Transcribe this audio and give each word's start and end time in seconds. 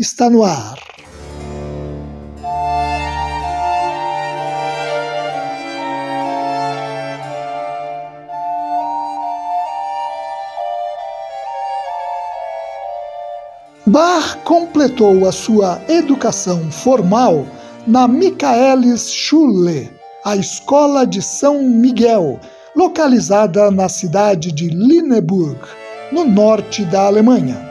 está 0.00 0.30
no 0.30 0.42
ar. 0.42 0.78
Bach 13.86 14.38
completou 14.44 15.28
a 15.28 15.32
sua 15.32 15.82
educação 15.88 16.70
formal 16.70 17.44
na 17.86 18.08
Michaelis 18.08 19.10
Schule, 19.12 19.90
a 20.24 20.36
escola 20.36 21.06
de 21.06 21.20
São 21.20 21.62
Miguel, 21.62 22.40
localizada 22.74 23.70
na 23.70 23.88
cidade 23.88 24.52
de 24.52 24.68
Lüneburg, 24.68 25.58
no 26.12 26.24
norte 26.24 26.84
da 26.84 27.06
Alemanha. 27.06 27.69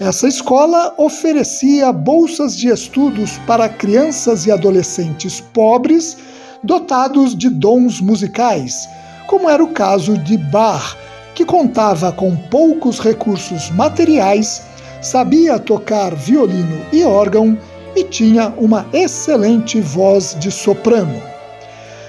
Essa 0.00 0.26
escola 0.26 0.94
oferecia 0.96 1.92
bolsas 1.92 2.56
de 2.56 2.68
estudos 2.68 3.32
para 3.46 3.68
crianças 3.68 4.46
e 4.46 4.50
adolescentes 4.50 5.42
pobres 5.42 6.16
dotados 6.64 7.36
de 7.36 7.50
dons 7.50 8.00
musicais, 8.00 8.88
como 9.26 9.50
era 9.50 9.62
o 9.62 9.74
caso 9.74 10.16
de 10.16 10.38
Bach, 10.38 10.96
que 11.34 11.44
contava 11.44 12.10
com 12.12 12.34
poucos 12.34 12.98
recursos 12.98 13.68
materiais, 13.72 14.62
sabia 15.02 15.58
tocar 15.58 16.14
violino 16.14 16.80
e 16.90 17.04
órgão 17.04 17.58
e 17.94 18.02
tinha 18.02 18.54
uma 18.56 18.86
excelente 18.94 19.82
voz 19.82 20.34
de 20.40 20.50
soprano. 20.50 21.20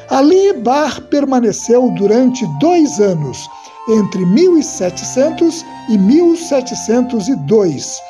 Ali, 0.09 0.53
Bach 0.53 1.01
permaneceu 1.09 1.89
durante 1.97 2.45
dois 2.57 3.01
anos 3.01 3.49
entre 3.87 4.25
1700 4.25 5.65
e 5.89 5.97
1702, 5.97 8.01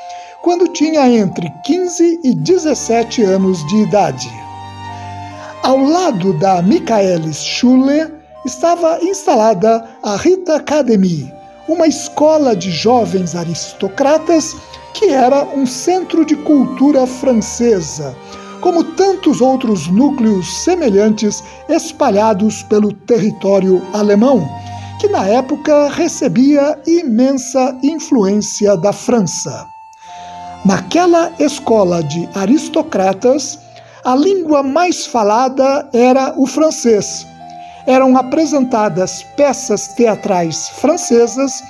quando 0.42 0.68
tinha 0.68 1.10
entre 1.10 1.50
15 1.66 2.20
e 2.24 2.34
17 2.34 3.24
anos 3.24 3.66
de 3.68 3.78
idade. 3.78 4.30
Ao 5.64 5.78
lado 5.78 6.34
da 6.34 6.62
Michaelis 6.62 7.38
Schule 7.38 8.12
estava 8.46 9.00
instalada 9.02 9.88
a 10.02 10.16
Rita 10.16 10.56
Academy, 10.56 11.32
uma 11.68 11.88
escola 11.88 12.56
de 12.56 12.72
jovens 12.72 13.36
aristocratas 13.36 14.56
que 14.94 15.10
era 15.10 15.44
um 15.56 15.66
centro 15.66 16.26
de 16.26 16.36
cultura 16.36 17.08
francesa, 17.08 18.16
como 18.60 18.84
tantos 18.84 19.42
outros 19.42 19.88
núcleos 19.88 20.64
semelhantes 20.64 21.44
espalhados 21.70 22.62
pelo 22.64 22.92
território 22.92 23.82
alemão 23.94 24.48
que 25.02 25.08
na 25.08 25.28
época 25.28 25.90
recebia 25.90 26.78
imensa 26.86 27.76
influência 27.82 28.78
da 28.78 28.94
França. 28.94 29.68
Naquela 30.64 31.34
escola 31.40 32.04
de 32.04 32.30
aristocratas, 32.36 33.58
a 34.06 34.16
língua 34.16 34.62
mais 34.62 35.08
falada 35.08 35.90
era 35.92 36.36
o 36.38 36.46
francês. 36.46 37.26
Eram 37.88 38.16
apresentadas 38.16 39.24
peças 39.36 39.88
teatrais 39.88 40.70
francesas 40.70 41.64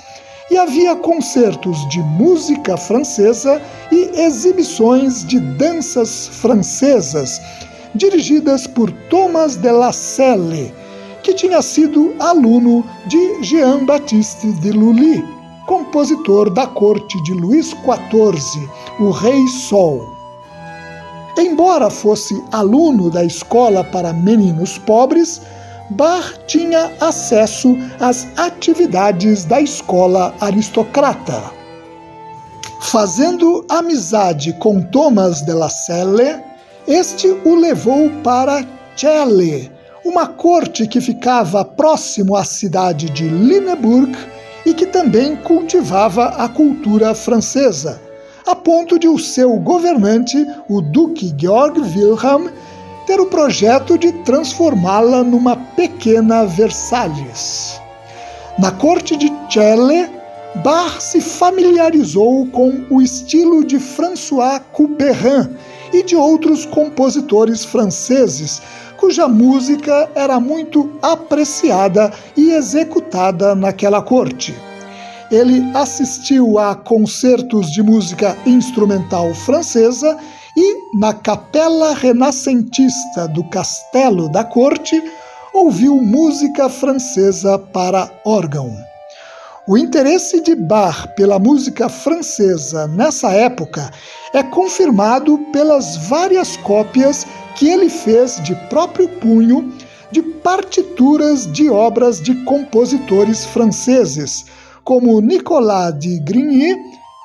e 0.50 0.58
havia 0.58 0.94
concertos 0.94 1.88
de 1.88 2.00
música 2.00 2.76
francesa 2.76 3.62
e 3.90 4.10
exibições 4.20 5.24
de 5.24 5.40
danças 5.40 6.28
francesas, 6.28 7.40
dirigidas 7.94 8.66
por 8.66 8.92
Thomas 9.08 9.56
de 9.56 9.72
la 9.72 9.90
Selle, 9.90 10.81
que 11.22 11.34
tinha 11.34 11.62
sido 11.62 12.14
aluno 12.18 12.84
de 13.06 13.42
Jean-Baptiste 13.42 14.52
de 14.60 14.72
Lully, 14.72 15.24
compositor 15.66 16.50
da 16.50 16.66
corte 16.66 17.22
de 17.22 17.32
Luís 17.32 17.68
XIV, 17.68 18.68
o 18.98 19.10
Rei 19.10 19.46
Sol. 19.48 20.06
Embora 21.38 21.88
fosse 21.88 22.42
aluno 22.52 23.10
da 23.10 23.24
escola 23.24 23.82
para 23.84 24.12
meninos 24.12 24.78
pobres, 24.78 25.40
Bach 25.90 26.38
tinha 26.46 26.90
acesso 27.00 27.76
às 28.00 28.26
atividades 28.36 29.44
da 29.44 29.60
escola 29.60 30.34
aristocrata. 30.40 31.42
Fazendo 32.80 33.64
amizade 33.68 34.52
com 34.54 34.82
Thomas 34.82 35.42
de 35.42 35.52
la 35.52 35.68
Selle, 35.68 36.42
este 36.86 37.28
o 37.44 37.54
levou 37.54 38.10
para 38.22 38.66
Celle, 38.96 39.70
uma 40.04 40.26
corte 40.26 40.86
que 40.86 41.00
ficava 41.00 41.64
próximo 41.64 42.34
à 42.34 42.44
cidade 42.44 43.08
de 43.10 43.28
Lüneburg 43.28 44.16
e 44.66 44.74
que 44.74 44.86
também 44.86 45.36
cultivava 45.36 46.26
a 46.26 46.48
cultura 46.48 47.14
francesa, 47.14 48.00
a 48.46 48.54
ponto 48.54 48.98
de 48.98 49.08
o 49.08 49.18
seu 49.18 49.56
governante, 49.58 50.46
o 50.68 50.80
Duque 50.80 51.32
Georg 51.38 51.80
Wilhelm, 51.80 52.48
ter 53.06 53.20
o 53.20 53.26
projeto 53.26 53.96
de 53.98 54.12
transformá-la 54.24 55.22
numa 55.22 55.56
pequena 55.56 56.44
Versalhes. 56.44 57.80
Na 58.58 58.70
corte 58.70 59.16
de 59.16 59.32
Celle, 59.48 60.08
Bach 60.56 61.00
se 61.00 61.20
familiarizou 61.20 62.46
com 62.48 62.84
o 62.90 63.00
estilo 63.00 63.64
de 63.64 63.78
François 63.78 64.60
Couperin 64.72 65.56
e 65.92 66.02
de 66.02 66.14
outros 66.14 66.66
compositores 66.66 67.64
franceses, 67.64 68.60
cuja 69.02 69.26
música 69.26 70.08
era 70.14 70.38
muito 70.38 70.88
apreciada 71.02 72.12
e 72.36 72.52
executada 72.52 73.52
naquela 73.52 74.00
corte. 74.00 74.54
Ele 75.28 75.60
assistiu 75.74 76.56
a 76.56 76.76
concertos 76.76 77.72
de 77.72 77.82
música 77.82 78.36
instrumental 78.46 79.34
francesa 79.34 80.16
e, 80.56 80.96
na 80.96 81.12
capela 81.12 81.94
renascentista 81.94 83.26
do 83.26 83.42
castelo 83.50 84.28
da 84.28 84.44
corte, 84.44 85.02
ouviu 85.52 85.96
música 85.96 86.68
francesa 86.68 87.58
para 87.58 88.08
órgão. 88.24 88.72
O 89.68 89.78
interesse 89.78 90.40
de 90.40 90.56
Bach 90.56 91.06
pela 91.14 91.38
música 91.38 91.88
francesa 91.88 92.88
nessa 92.88 93.30
época 93.30 93.92
é 94.34 94.42
confirmado 94.42 95.38
pelas 95.52 95.96
várias 96.08 96.56
cópias 96.56 97.24
que 97.54 97.68
ele 97.68 97.88
fez 97.88 98.42
de 98.42 98.56
próprio 98.68 99.08
punho 99.20 99.72
de 100.10 100.20
partituras 100.20 101.50
de 101.52 101.70
obras 101.70 102.20
de 102.20 102.34
compositores 102.44 103.44
franceses, 103.44 104.44
como 104.82 105.20
Nicolas 105.20 105.96
de 105.96 106.18
Grigny, 106.24 106.74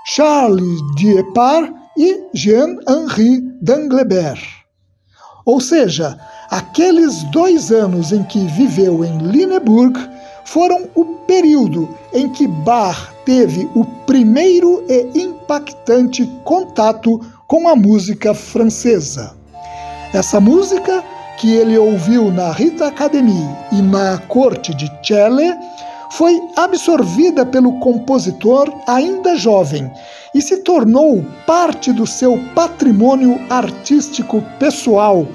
Charles 0.06 0.80
Diepard 0.96 1.74
e 1.98 2.22
Jean-Henri 2.36 3.42
d'Anglebert. 3.64 4.44
Ou 5.44 5.60
seja, 5.60 6.16
aqueles 6.52 7.24
dois 7.32 7.72
anos 7.72 8.12
em 8.12 8.24
que 8.24 8.46
viveu 8.50 9.04
em 9.04 9.18
Lüneburg 9.18 9.98
foram 10.48 10.88
o 10.96 11.04
período 11.28 11.90
em 12.14 12.30
que 12.30 12.48
Bach 12.48 13.14
teve 13.26 13.70
o 13.76 13.84
primeiro 13.84 14.82
e 14.88 15.22
impactante 15.22 16.26
contato 16.46 17.20
com 17.46 17.68
a 17.68 17.76
música 17.76 18.34
francesa. 18.34 19.36
Essa 20.14 20.40
música, 20.40 21.04
que 21.38 21.54
ele 21.54 21.78
ouviu 21.78 22.32
na 22.32 22.50
Rita 22.54 22.88
Academy 22.88 23.46
e 23.74 23.82
na 23.82 24.20
corte 24.20 24.74
de 24.74 24.90
Celle, 25.06 25.54
foi 26.12 26.42
absorvida 26.56 27.46
pelo 27.46 27.78
compositor 27.80 28.74
ainda 28.88 29.36
jovem 29.36 29.92
e 30.34 30.42
se 30.42 30.64
tornou 30.64 31.26
parte 31.46 31.92
do 31.92 32.08
seu 32.08 32.40
patrimônio 32.56 33.38
artístico 33.50 34.42
pessoal, 34.58 35.28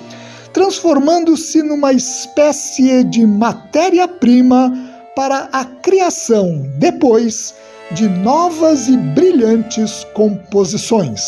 transformando-se 0.55 1.63
numa 1.63 1.93
espécie 1.93 3.05
de 3.05 3.27
matéria-prima 3.27 4.92
para 5.15 5.49
a 5.53 5.65
criação, 5.65 6.67
depois, 6.79 7.55
de 7.93 8.09
novas 8.09 8.89
e 8.89 8.97
brilhantes 8.97 10.05
composições. 10.15 11.23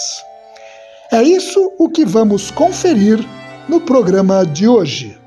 É 1.12 1.22
isso 1.22 1.72
o 1.78 1.88
que 1.88 2.04
vamos 2.04 2.50
conferir 2.50 3.24
no 3.68 3.80
programa 3.80 4.44
de 4.44 4.66
hoje. 4.66 5.18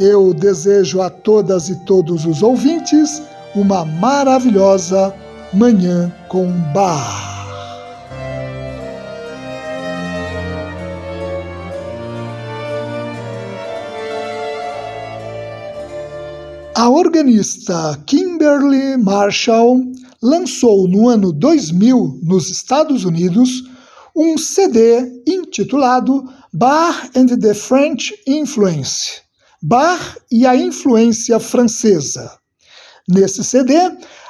Eu 0.00 0.32
desejo 0.32 1.00
a 1.00 1.10
todas 1.10 1.68
e 1.68 1.76
todos 1.84 2.24
os 2.24 2.42
ouvintes 2.42 3.22
uma 3.54 3.84
maravilhosa 3.84 5.14
Manhã 5.52 6.10
com 6.28 6.50
Bar. 6.72 7.31
A 16.82 16.90
organista 16.90 17.96
Kimberly 18.06 18.96
Marshall 18.96 19.82
lançou 20.20 20.88
no 20.88 21.08
ano 21.08 21.32
2000 21.32 22.18
nos 22.24 22.50
Estados 22.50 23.04
Unidos 23.04 23.62
um 24.16 24.36
CD 24.36 25.22
intitulado 25.24 26.28
Bar 26.52 27.08
and 27.14 27.38
the 27.38 27.54
French 27.54 28.12
Influence 28.26 29.20
Bar 29.62 30.18
e 30.28 30.44
a 30.44 30.56
Influência 30.56 31.38
Francesa. 31.38 32.32
Nesse 33.08 33.44
CD, 33.44 33.74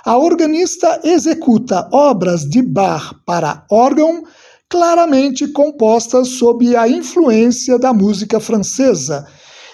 a 0.04 0.18
organista 0.18 1.00
executa 1.04 1.88
obras 1.90 2.42
de 2.42 2.60
Bach 2.60 3.14
para 3.24 3.64
órgão 3.70 4.24
claramente 4.68 5.48
compostas 5.48 6.28
sob 6.28 6.76
a 6.76 6.86
influência 6.86 7.78
da 7.78 7.94
música 7.94 8.38
francesa, 8.38 9.26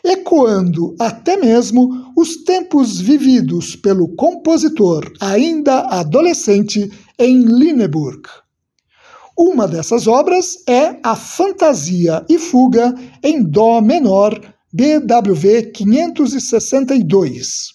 ecoando 0.08 0.96
até 0.98 1.36
mesmo 1.36 2.10
os 2.16 2.42
tempos 2.42 2.98
vividos 2.98 3.76
pelo 3.76 4.08
compositor 4.16 5.04
ainda 5.20 5.80
adolescente 5.80 6.90
em 7.18 7.42
Lineburg. 7.42 8.22
Uma 9.36 9.68
dessas 9.68 10.06
obras 10.06 10.56
é 10.66 10.98
a 11.02 11.14
Fantasia 11.14 12.24
e 12.28 12.38
Fuga 12.38 12.94
em 13.22 13.42
Dó 13.42 13.82
menor, 13.82 14.40
BWV 14.72 15.70
562. 15.72 17.68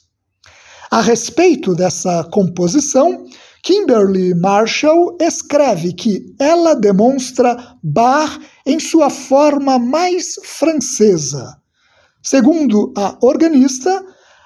A 0.89 1.01
respeito 1.01 1.75
dessa 1.75 2.23
composição, 2.31 3.25
Kimberly 3.63 4.33
Marshall 4.35 5.17
escreve 5.21 5.93
que 5.93 6.25
ela 6.39 6.73
demonstra 6.73 7.77
Bach 7.81 8.39
em 8.65 8.79
sua 8.79 9.09
forma 9.09 9.79
mais 9.79 10.35
francesa. 10.43 11.62
Segundo 12.23 12.93
a 12.95 13.17
organista, 13.21 14.01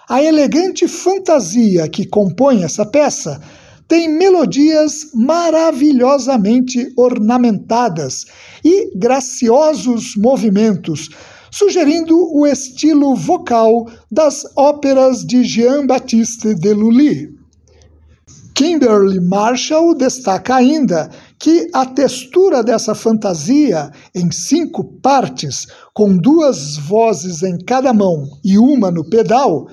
a 0.09 0.23
elegante 0.23 0.87
fantasia 0.87 1.87
que 1.87 2.07
compõe 2.07 2.63
essa 2.63 2.83
peça 2.83 3.39
tem 3.87 4.09
melodias 4.09 5.11
maravilhosamente 5.13 6.91
ornamentadas 6.97 8.25
e 8.65 8.97
graciosos 8.97 10.15
movimentos 10.17 11.09
sugerindo 11.51 12.17
o 12.35 12.45
estilo 12.45 13.15
vocal 13.15 13.87
das 14.11 14.43
óperas 14.55 15.25
de 15.25 15.43
Jean-Baptiste 15.43 16.55
Lully. 16.73 17.29
Kimberly 18.53 19.19
Marshall 19.19 19.95
destaca 19.95 20.55
ainda 20.55 21.09
que 21.39 21.69
a 21.73 21.85
textura 21.85 22.63
dessa 22.63 22.95
fantasia, 22.95 23.91
em 24.13 24.31
cinco 24.31 24.83
partes, 24.83 25.67
com 25.93 26.17
duas 26.17 26.77
vozes 26.77 27.43
em 27.43 27.57
cada 27.57 27.93
mão 27.93 28.27
e 28.43 28.57
uma 28.57 28.89
no 28.89 29.07
pedal, 29.07 29.67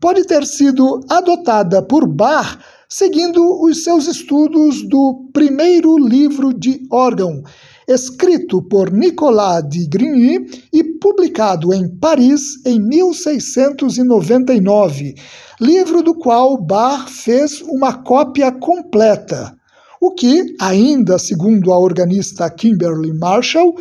pode 0.00 0.24
ter 0.24 0.46
sido 0.46 1.00
adotada 1.08 1.82
por 1.82 2.06
Bach 2.06 2.58
seguindo 2.88 3.62
os 3.62 3.84
seus 3.84 4.06
estudos 4.06 4.88
do 4.88 5.28
primeiro 5.32 5.98
livro 5.98 6.54
de 6.54 6.86
órgão, 6.90 7.42
escrito 7.86 8.62
por 8.62 8.90
Nicolas 8.90 9.62
de 9.68 9.86
Grigny 9.86 10.46
e 10.72 10.82
publicado 10.82 11.74
em 11.74 11.86
Paris 11.86 12.64
em 12.64 12.80
1699, 12.80 15.14
livro 15.60 16.02
do 16.02 16.14
qual 16.14 16.56
Bach 16.56 17.10
fez 17.10 17.60
uma 17.60 17.92
cópia 17.92 18.50
completa, 18.50 19.54
o 20.00 20.12
que, 20.12 20.56
ainda 20.60 21.18
segundo 21.18 21.72
a 21.72 21.78
organista 21.78 22.48
Kimberly 22.50 23.12
Marshall, 23.12 23.74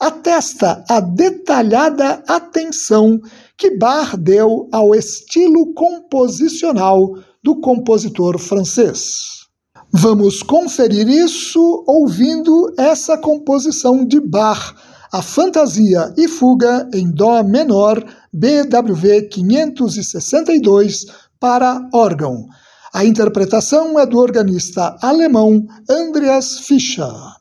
atesta 0.00 0.84
a 0.88 1.00
detalhada 1.00 2.22
atenção 2.28 3.20
que 3.56 3.76
Bach 3.76 4.16
deu 4.16 4.68
ao 4.70 4.94
estilo 4.94 5.72
composicional 5.74 7.14
do 7.42 7.60
compositor 7.60 8.38
francês. 8.38 9.36
Vamos 9.92 10.42
conferir 10.42 11.08
isso 11.08 11.84
ouvindo 11.86 12.74
essa 12.76 13.16
composição 13.16 14.04
de 14.04 14.20
Bach, 14.20 14.74
a 15.12 15.22
Fantasia 15.22 16.12
e 16.16 16.28
Fuga 16.28 16.88
em 16.92 17.10
Dó 17.10 17.42
menor, 17.42 18.04
BWV 18.32 19.28
562, 19.28 21.06
para 21.40 21.88
órgão. 21.94 22.46
A 22.96 23.04
interpretação 23.04 24.00
é 24.00 24.06
do 24.06 24.16
organista 24.16 24.96
alemão 25.02 25.66
Andreas 25.86 26.60
Fischer. 26.60 27.35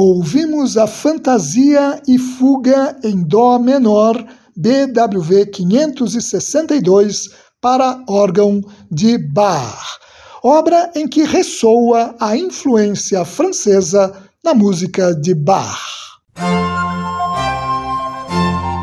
Ouvimos 0.00 0.76
a 0.76 0.86
Fantasia 0.86 2.00
e 2.06 2.16
Fuga 2.18 2.96
em 3.02 3.20
Dó 3.20 3.58
menor, 3.58 4.14
BWV 4.56 5.46
562, 5.46 7.30
para 7.60 8.00
órgão 8.08 8.60
de 8.88 9.18
Bach, 9.18 9.98
obra 10.40 10.88
em 10.94 11.08
que 11.08 11.24
ressoa 11.24 12.14
a 12.20 12.36
influência 12.36 13.24
francesa 13.24 14.12
na 14.44 14.54
música 14.54 15.12
de 15.16 15.34
Bach. 15.34 15.80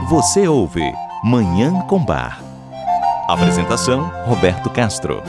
Você 0.10 0.46
ouve 0.50 0.84
Manhã 1.24 1.80
com 1.88 2.04
Bar. 2.04 2.44
Apresentação: 3.30 4.12
Roberto 4.26 4.70
Castro. 4.70 5.24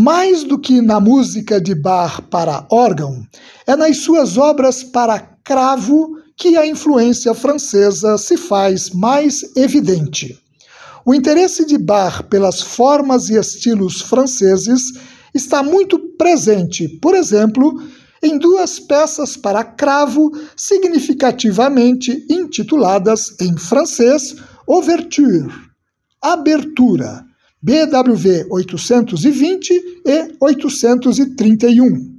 Mais 0.00 0.44
do 0.44 0.56
que 0.60 0.80
na 0.80 1.00
música 1.00 1.60
de 1.60 1.74
Bach 1.74 2.22
para 2.30 2.64
órgão, 2.70 3.26
é 3.66 3.74
nas 3.74 3.96
suas 3.96 4.36
obras 4.36 4.84
para 4.84 5.18
cravo 5.42 6.20
que 6.36 6.56
a 6.56 6.64
influência 6.64 7.34
francesa 7.34 8.16
se 8.16 8.36
faz 8.36 8.90
mais 8.90 9.56
evidente. 9.56 10.40
O 11.04 11.12
interesse 11.12 11.66
de 11.66 11.76
Bach 11.76 12.22
pelas 12.30 12.62
formas 12.62 13.28
e 13.28 13.34
estilos 13.34 14.00
franceses 14.00 14.92
está 15.34 15.64
muito 15.64 15.98
presente, 16.16 16.88
por 17.02 17.16
exemplo, 17.16 17.82
em 18.22 18.38
duas 18.38 18.78
peças 18.78 19.36
para 19.36 19.64
cravo 19.64 20.30
significativamente 20.54 22.24
intituladas 22.30 23.34
em 23.40 23.56
francês 23.56 24.36
Ouverture, 24.64 25.52
Abertura, 26.22 27.26
BWV 27.60 28.46
820 28.50 29.70
e 30.06 30.28
831. 30.40 32.18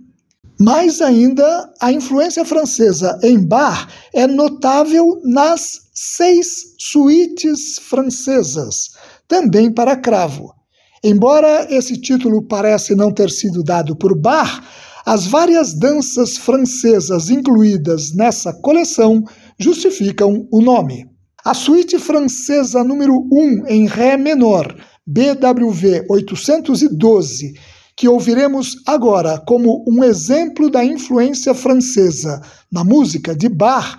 Mais 0.60 1.00
ainda, 1.00 1.74
a 1.80 1.94
influência 1.94 2.44
francesa 2.44 3.18
em 3.24 3.40
Bach 3.42 3.88
é 4.14 4.28
notável 4.28 5.22
nas 5.24 5.80
seis 5.94 6.76
suítes 6.78 7.80
francesas, 7.80 8.90
também 9.26 9.72
para 9.72 9.96
cravo. 9.96 10.54
Embora 11.02 11.66
esse 11.74 11.96
título 12.02 12.46
parece 12.46 12.94
não 12.94 13.10
ter 13.10 13.30
sido 13.30 13.64
dado 13.64 13.96
por 13.96 14.20
Bach, 14.20 14.62
as 15.06 15.26
várias 15.26 15.74
danças 15.74 16.38
francesas 16.38 17.30
incluídas 17.30 18.14
nessa 18.14 18.52
coleção 18.62 19.24
justificam 19.58 20.46
o 20.52 20.62
nome. 20.62 21.06
A 21.46 21.54
suíte 21.54 21.98
francesa 21.98 22.84
número 22.84 23.16
1 23.32 23.68
em 23.68 23.88
Ré 23.88 24.18
menor, 24.18 24.76
BWV 25.12 26.06
812, 26.08 27.54
que 27.98 28.08
ouviremos 28.08 28.76
agora 28.86 29.40
como 29.40 29.84
um 29.88 30.04
exemplo 30.04 30.70
da 30.70 30.86
influência 30.86 31.56
francesa 31.56 32.40
na 32.72 32.84
música 32.84 33.36
de 33.36 33.50
Bach, 33.50 33.98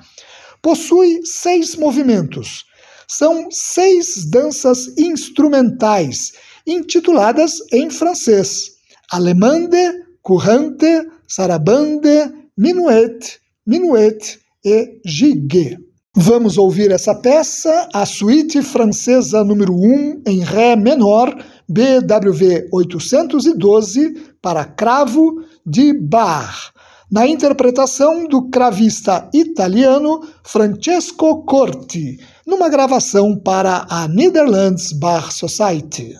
possui 0.62 1.18
seis 1.24 1.74
movimentos. 1.74 2.64
São 3.08 3.48
seis 3.50 4.24
danças 4.30 4.86
instrumentais, 4.96 6.30
intituladas 6.64 7.54
em 7.72 7.90
francês: 7.90 8.70
Allemande, 9.10 9.76
Courante, 10.22 11.08
Sarabande, 11.26 12.32
Minuet, 12.56 13.40
Minuet 13.66 14.38
e 14.64 15.00
Gigue. 15.04 15.89
Vamos 16.16 16.58
ouvir 16.58 16.90
essa 16.90 17.14
peça, 17.14 17.88
a 17.94 18.04
suíte 18.04 18.62
francesa 18.62 19.44
número 19.44 19.72
1 19.72 20.22
em 20.26 20.40
Ré 20.40 20.74
menor, 20.74 21.32
BWV 21.68 22.68
812, 22.72 24.14
para 24.42 24.64
cravo 24.64 25.44
de 25.64 25.92
Bach, 25.96 26.72
na 27.08 27.28
interpretação 27.28 28.26
do 28.26 28.50
cravista 28.50 29.30
italiano 29.32 30.20
Francesco 30.42 31.44
Corti, 31.44 32.18
numa 32.44 32.68
gravação 32.68 33.38
para 33.38 33.86
a 33.88 34.08
Netherlands 34.08 34.92
Bar 34.92 35.30
Society. 35.30 36.16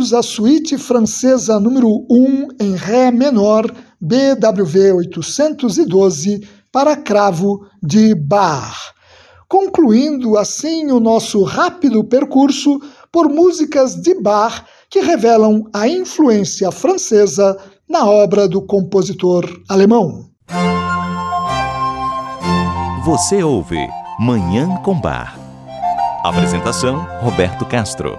Ouvimos 0.00 0.14
a 0.14 0.22
suíte 0.22 0.78
francesa 0.78 1.60
número 1.60 2.06
1 2.10 2.48
em 2.58 2.74
Ré 2.74 3.10
menor, 3.10 3.70
BWV 4.00 4.92
812, 4.92 6.40
para 6.72 6.96
cravo 6.96 7.66
de 7.82 8.14
Bach, 8.14 8.94
concluindo 9.46 10.38
assim 10.38 10.90
o 10.90 10.98
nosso 10.98 11.42
rápido 11.42 12.02
percurso 12.02 12.80
por 13.12 13.28
músicas 13.28 13.94
de 13.94 14.14
Bach 14.14 14.64
que 14.88 15.00
revelam 15.00 15.64
a 15.70 15.86
influência 15.86 16.72
francesa 16.72 17.58
na 17.86 18.06
obra 18.06 18.48
do 18.48 18.62
compositor 18.62 19.44
alemão. 19.68 20.30
Você 23.04 23.42
ouve 23.42 23.86
Manhã 24.18 24.80
com 24.82 24.98
Bar. 24.98 25.38
Apresentação: 26.24 27.06
Roberto 27.20 27.66
Castro. 27.66 28.16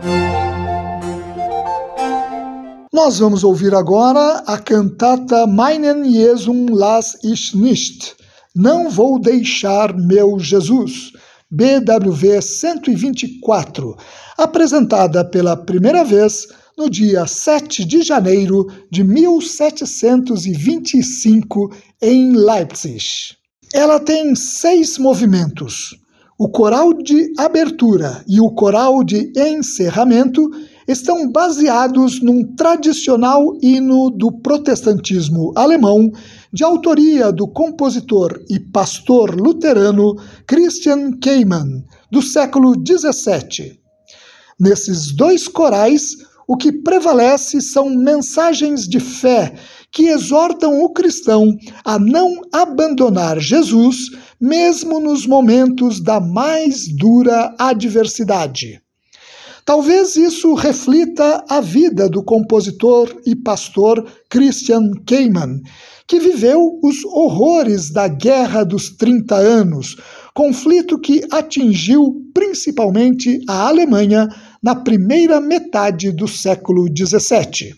Nós 2.94 3.20
vamos 3.20 3.46
ouvir 3.46 3.74
agora 3.74 4.44
a 4.46 4.58
cantata 4.58 5.48
Meinen 5.48 6.12
Jesum 6.12 6.76
las 6.76 7.18
ich 7.24 7.56
nicht. 7.56 8.14
Não 8.54 8.90
vou 8.90 9.18
deixar 9.18 9.96
meu 9.96 10.38
Jesus. 10.38 11.14
BWV 11.50 12.42
124, 12.42 13.96
apresentada 14.38 15.24
pela 15.24 15.56
primeira 15.56 16.04
vez 16.04 16.50
no 16.78 16.90
dia 16.90 17.26
7 17.26 17.86
de 17.86 18.02
janeiro 18.02 18.68
de 18.92 19.06
1725 19.06 21.74
em 22.02 22.36
Leipzig. 22.36 23.38
Ela 23.74 24.02
tem 24.02 24.36
seis 24.36 24.98
movimentos. 24.98 25.98
O 26.38 26.50
coral 26.50 26.94
de 26.94 27.32
abertura 27.38 28.22
e 28.28 28.42
o 28.42 28.52
coral 28.52 29.02
de 29.02 29.32
encerramento 29.38 30.52
estão 30.92 31.32
baseados 31.32 32.22
num 32.22 32.56
tradicional 32.56 33.58
hino 33.62 34.10
do 34.10 34.32
protestantismo 34.32 35.54
alemão, 35.56 36.12
de 36.52 36.64
autoria 36.64 37.32
do 37.32 37.48
compositor 37.48 38.40
e 38.50 38.60
pastor 38.60 39.34
luterano 39.40 40.16
Christian 40.46 41.18
Keimann, 41.20 41.84
do 42.12 42.22
século 42.22 42.74
XVII. 42.76 43.80
Nesses 44.60 45.12
dois 45.16 45.48
corais, 45.48 46.18
o 46.48 46.58
que 46.58 46.72
prevalece 46.72 47.62
são 47.62 47.90
mensagens 47.90 48.88
de 48.88 49.00
fé 49.00 49.54
que 49.92 50.08
exortam 50.08 50.82
o 50.82 50.92
cristão 50.92 51.56
a 51.86 51.98
não 51.98 52.42
abandonar 52.52 53.40
Jesus, 53.40 54.10
mesmo 54.40 55.00
nos 55.00 55.26
momentos 55.26 56.02
da 56.02 56.20
mais 56.20 56.88
dura 56.88 57.56
adversidade. 57.58 58.81
Talvez 59.72 60.18
isso 60.18 60.54
reflita 60.54 61.46
a 61.48 61.62
vida 61.62 62.10
do 62.10 62.22
compositor 62.22 63.10
e 63.26 63.34
pastor 63.34 64.06
Christian 64.30 64.92
Keimann, 65.06 65.62
que 66.06 66.20
viveu 66.20 66.78
os 66.84 67.06
horrores 67.06 67.90
da 67.90 68.10
Guerra 68.10 68.66
dos 68.66 68.90
30 68.90 69.34
Anos, 69.34 69.96
conflito 70.34 71.00
que 71.00 71.22
atingiu 71.32 72.22
principalmente 72.34 73.40
a 73.48 73.70
Alemanha 73.70 74.28
na 74.62 74.76
primeira 74.76 75.40
metade 75.40 76.12
do 76.12 76.28
século 76.28 76.88
XVII. 76.90 77.74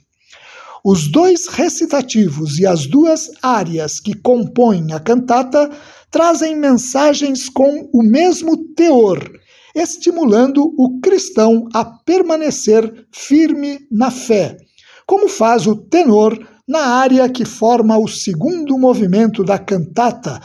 Os 0.83 1.11
dois 1.11 1.45
recitativos 1.45 2.57
e 2.57 2.65
as 2.65 2.87
duas 2.87 3.29
áreas 3.39 3.99
que 3.99 4.15
compõem 4.15 4.93
a 4.93 4.99
cantata 4.99 5.69
trazem 6.09 6.55
mensagens 6.55 7.49
com 7.49 7.87
o 7.93 8.01
mesmo 8.01 8.57
teor, 8.73 9.42
estimulando 9.73 10.73
o 10.77 10.99
cristão 10.99 11.67
a 11.73 11.83
permanecer 11.83 13.07
firme 13.11 13.79
na 13.91 14.11
fé, 14.11 14.57
como 15.05 15.27
faz 15.27 15.67
o 15.67 15.75
tenor 15.75 16.37
na 16.67 16.79
área 16.79 17.29
que 17.29 17.45
forma 17.45 17.97
o 17.97 18.07
segundo 18.07 18.77
movimento 18.77 19.43
da 19.43 19.59
cantata, 19.59 20.39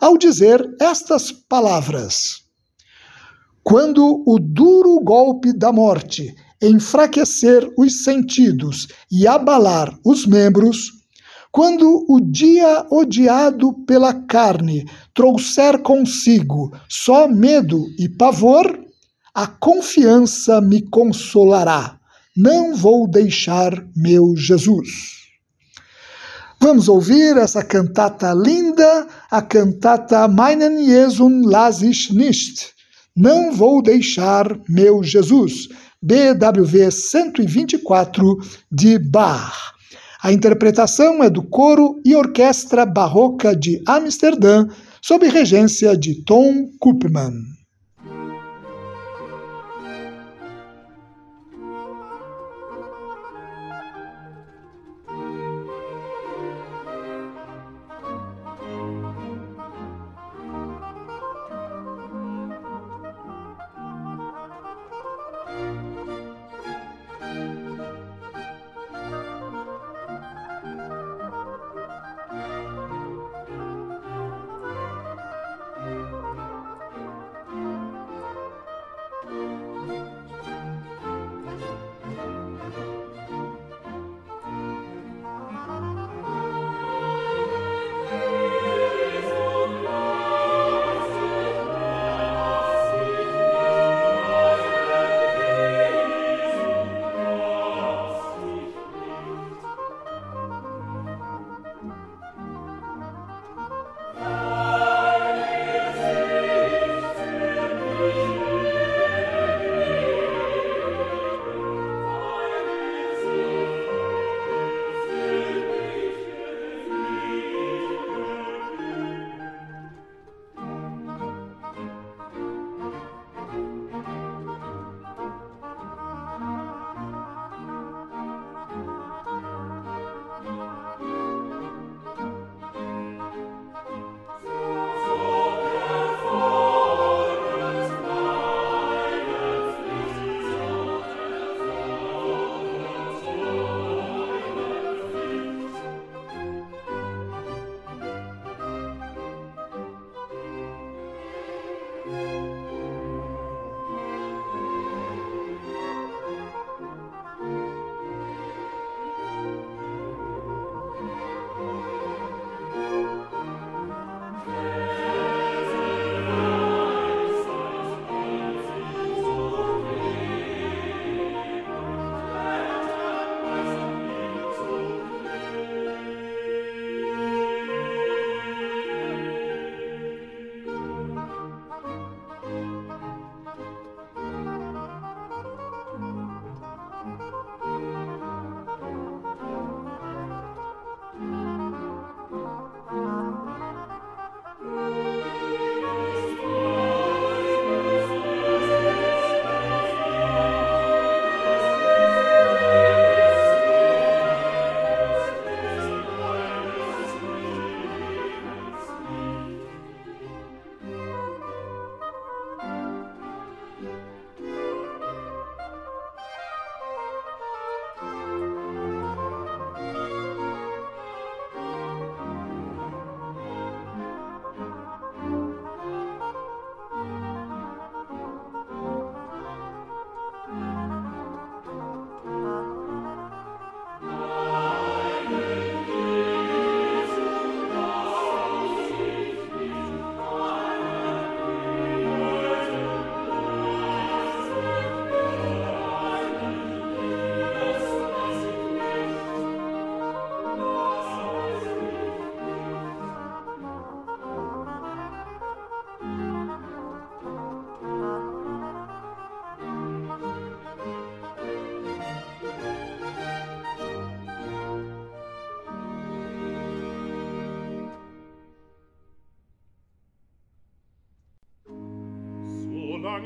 ao 0.00 0.16
dizer 0.16 0.64
estas 0.80 1.32
palavras: 1.32 2.42
Quando 3.62 4.22
o 4.26 4.38
duro 4.38 5.00
golpe 5.00 5.52
da 5.52 5.72
morte 5.72 6.34
enfraquecer 6.62 7.68
os 7.76 8.04
sentidos 8.04 8.88
e 9.10 9.26
abalar 9.26 9.98
os 10.04 10.26
membros, 10.26 11.03
quando 11.54 12.04
o 12.08 12.18
dia 12.20 12.84
odiado 12.90 13.72
pela 13.86 14.12
carne 14.12 14.84
trouxer 15.14 15.78
consigo 15.82 16.76
só 16.88 17.28
medo 17.28 17.86
e 17.96 18.08
pavor, 18.08 18.76
a 19.32 19.46
confiança 19.46 20.60
me 20.60 20.82
consolará. 20.82 21.96
Não 22.36 22.74
vou 22.74 23.08
deixar 23.08 23.70
meu 23.94 24.34
Jesus. 24.36 24.88
Vamos 26.60 26.88
ouvir 26.88 27.36
essa 27.36 27.62
cantata 27.62 28.32
linda, 28.32 29.06
a 29.30 29.40
cantata 29.40 30.26
Meinen 30.26 30.84
Jesum 30.84 31.46
las 31.46 31.82
ich 31.82 32.12
nicht. 32.12 32.74
Não 33.16 33.52
vou 33.52 33.80
deixar 33.80 34.58
meu 34.68 35.04
Jesus 35.04 35.68
BWV 36.02 36.90
124 36.90 38.38
de 38.72 38.98
Bach. 38.98 39.73
A 40.24 40.32
interpretação 40.32 41.22
é 41.22 41.28
do 41.28 41.42
coro 41.42 42.00
e 42.02 42.16
orquestra 42.16 42.86
barroca 42.86 43.54
de 43.54 43.82
Amsterdã, 43.86 44.66
sob 45.02 45.28
regência 45.28 45.94
de 45.94 46.24
Tom 46.24 46.70
Koopman. 46.80 47.53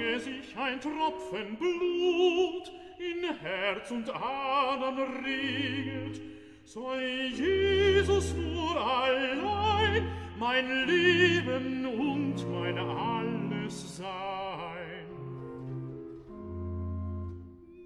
rege 0.09 0.21
sich 0.21 0.57
ein 0.57 0.81
Tropfen 0.81 1.57
Blut 1.57 2.73
in 2.99 3.37
Herz 3.41 3.91
und 3.91 4.11
Adern 4.11 5.25
regelt, 5.25 6.21
sei 6.65 7.31
Jesus 7.35 8.35
nur 8.35 8.77
allein 8.77 10.07
mein 10.39 10.87
Leben 10.87 11.87
und 11.87 12.51
mein 12.51 12.79
Alles 12.79 13.97
sein. 13.99 15.07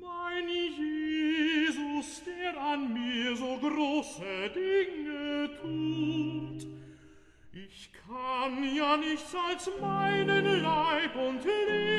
Mein 0.01 0.49
Jesus, 0.49 2.23
der 2.25 2.61
an 2.61 2.93
mir 2.93 3.37
so 3.37 3.59
große 3.59 4.51
Dinge 4.55 5.51
tut, 5.61 6.67
ich 7.53 7.91
kann 8.07 8.75
ja 8.75 8.97
nichts 8.97 9.35
als 9.51 9.71
meinen 9.81 10.63
Leib 10.63 11.17
und 11.17 11.45
Leben 11.45 11.92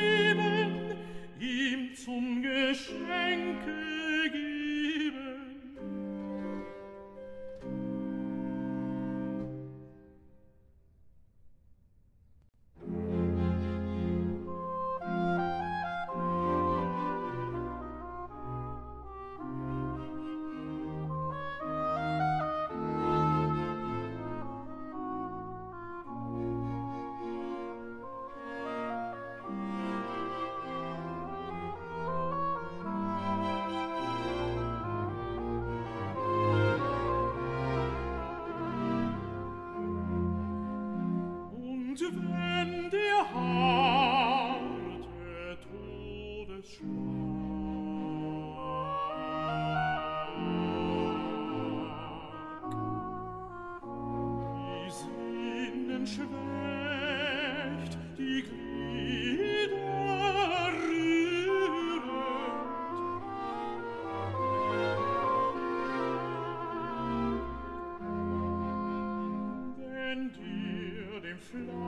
fly. 71.62 71.83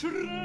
True. 0.00 0.37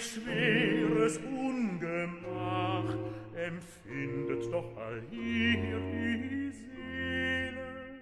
schweres 0.00 1.18
Ungemach 1.18 2.96
empfindet 3.34 4.52
doch 4.52 4.76
all 4.76 5.00
hier 5.10 5.80
die 5.92 6.50
Seele. 6.50 8.00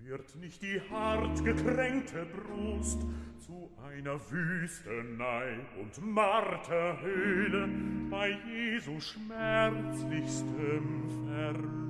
Wird 0.00 0.36
nicht 0.36 0.62
die 0.62 0.80
hart 0.90 1.44
gekränkte 1.44 2.26
Brust 2.26 3.06
zu 3.38 3.70
einer 3.82 4.20
Wüstenei 4.30 5.60
und 5.80 6.04
Marterhöhle 6.04 7.68
bei 8.10 8.36
Jesu 8.46 9.00
schmerzlichstem 9.00 11.08
Verlust? 11.26 11.81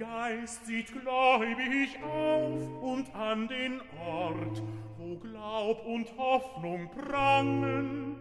Geist 0.00 0.64
sieht 0.64 0.90
gläubig 0.92 1.98
auf 2.02 2.82
und 2.82 3.14
an 3.14 3.46
den 3.48 3.82
Ort, 4.02 4.62
wo 4.96 5.16
Glaub 5.16 5.84
und 5.84 6.08
Hoffnung 6.16 6.88
prangen, 6.88 8.16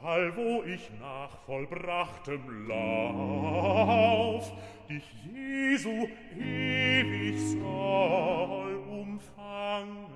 allwo 0.00 0.62
ich 0.62 0.88
nach 1.00 1.36
vollbrachtem 1.44 2.68
Lauf 2.68 4.52
dich 4.88 5.02
Jesu 5.24 6.06
ewig 6.38 7.40
soll 7.60 8.76
umfangen. 8.88 10.15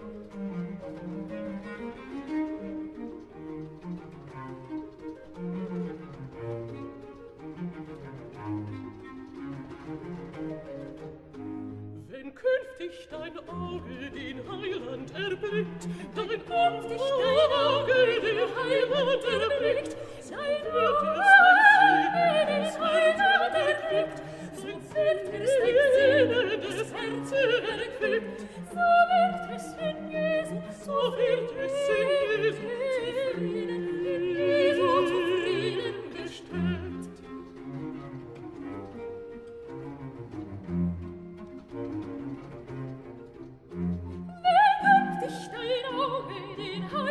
künftig 12.41 13.07
dein 13.11 13.37
Auge 13.47 14.09
den 14.09 14.37
Heiland 14.49 15.09
erblickt, 15.13 15.83
dein 16.15 16.27
künftig 16.27 17.01
dein 17.21 17.51
Auge 17.51 17.99
den 18.21 18.41
Heiland 18.55 19.23
erblickt, 19.23 19.95
sein 20.21 20.61
Wort 20.73 21.01
ist 21.19 21.35
dein 21.41 21.59
Segen, 21.77 22.25
dein 22.47 22.65
Heiland 22.81 23.55
erblickt, 23.55 24.17
sein 24.55 24.79
Segen 24.91 25.31
ist 25.41 25.57
dein 25.61 25.77
Segen, 25.95 26.61
das 26.61 26.89
Herz 26.93 27.29
erquickt, 27.31 28.39
so 28.71 28.87
wird 29.11 29.43
es 29.55 29.67
in 29.87 29.97
Jesu, 30.09 30.55
so 30.85 30.97
wird 31.17 31.49
es 31.63 31.75
in 31.89 32.07
Jesu, 32.25 32.65
zufrieden 32.95 33.85
in 34.05 34.23
Jesu, 34.35 35.20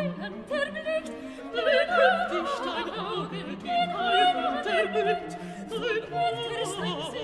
Heiland, 0.00 0.48
der 4.64 4.86
Blick, 4.86 5.28
sein 5.68 6.02
Heiland, 6.10 6.50
des 6.50 6.72
Heiland, 6.78 7.14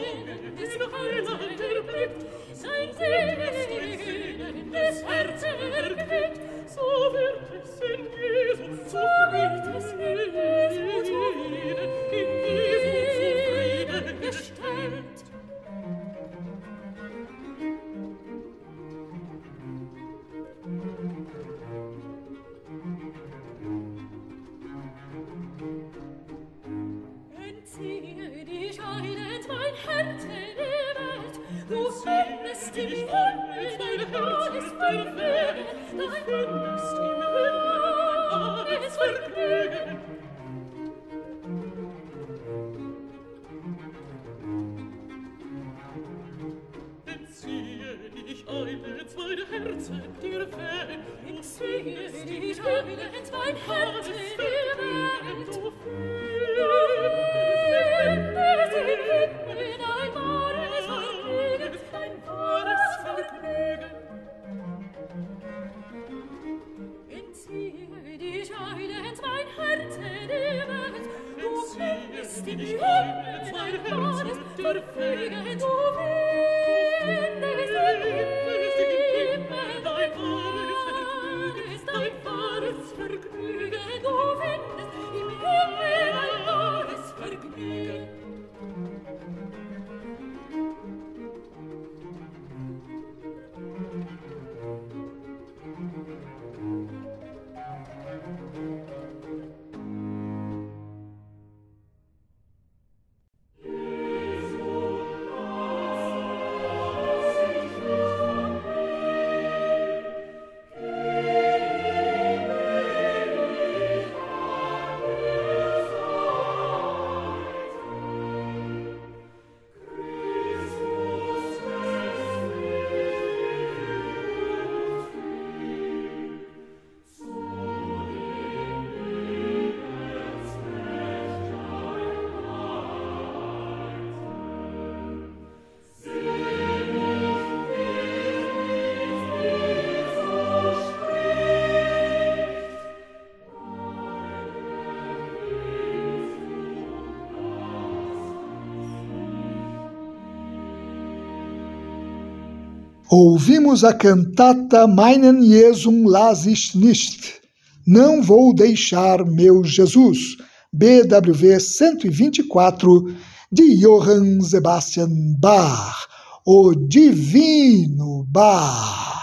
Ouvimos 153.19 153.83
a 153.83 153.95
cantata 153.95 154.87
Meinen 154.87 155.43
Jesum 155.43 156.07
las 156.07 156.45
ich 156.45 156.75
nicht. 156.75 157.41
Não 157.87 158.23
vou 158.23 158.55
deixar 158.55 159.25
meu 159.25 159.65
Jesus. 159.65 160.37
BWV 160.71 161.59
124 161.59 163.15
de 163.51 163.81
Johann 163.81 164.43
Sebastian 164.43 165.09
Bach, 165.41 165.97
o 166.45 166.75
Divino 166.75 168.27
Bach. 168.29 169.17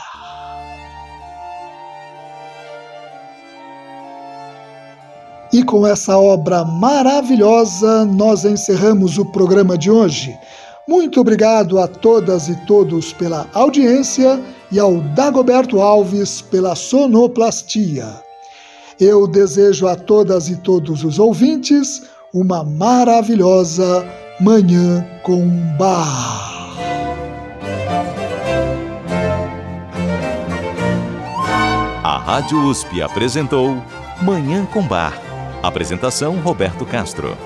E 5.53 5.63
com 5.63 5.85
essa 5.85 6.17
obra 6.17 6.65
maravilhosa, 6.65 8.05
nós 8.05 8.43
encerramos 8.43 9.19
o 9.19 9.25
programa 9.31 9.77
de 9.77 9.91
hoje. 9.91 10.35
Muito 10.87 11.21
obrigado 11.21 11.79
a 11.79 11.87
todas 11.87 12.49
e 12.49 12.55
todos 12.65 13.13
pela 13.13 13.47
audiência 13.53 14.43
e 14.69 14.77
ao 14.77 14.99
Dagoberto 14.99 15.79
Alves 15.79 16.41
pela 16.41 16.75
sonoplastia. 16.75 18.05
Eu 18.99 19.25
desejo 19.25 19.87
a 19.87 19.95
todas 19.95 20.49
e 20.49 20.57
todos 20.57 21.05
os 21.05 21.19
ouvintes 21.19 22.03
uma 22.33 22.65
maravilhosa 22.65 24.05
Manhã 24.41 25.07
com 25.23 25.47
Bar. 25.77 26.53
A 32.03 32.17
Rádio 32.17 32.61
USP 32.65 33.01
apresentou 33.01 33.81
Manhã 34.21 34.65
com 34.65 34.85
Bar. 34.85 35.17
Apresentação 35.61 36.41
Roberto 36.41 36.85
Castro. 36.85 37.37